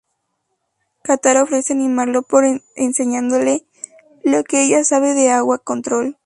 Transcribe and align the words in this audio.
Katara 1.03 1.43
ofrece 1.43 1.73
animarlo 1.73 2.23
por 2.23 2.43
enseñándole 2.75 3.67
lo 4.23 4.43
que 4.43 4.63
ella 4.63 4.83
sabe 4.83 5.13
de 5.13 5.29
Agua 5.29 5.59
Control. 5.59 6.17